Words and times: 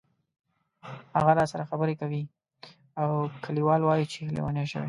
هغه 1.17 1.31
راسره 1.39 1.63
خبرې 1.71 1.95
کوي 2.01 2.23
او 3.01 3.09
کلیوال 3.45 3.81
وایي 3.83 4.05
چې 4.11 4.19
لیونی 4.35 4.65
شوې. 4.71 4.79